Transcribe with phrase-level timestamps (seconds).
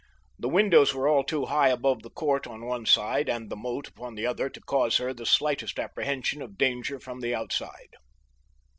[0.39, 3.87] The windows were all too high above the court on one side and the moat
[3.89, 7.93] upon the other to cause her the slightest apprehension of danger from the outside.